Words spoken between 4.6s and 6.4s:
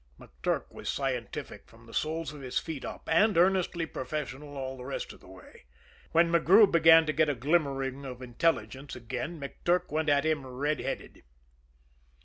the rest of the way. When